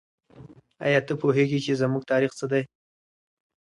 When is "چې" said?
1.65-1.79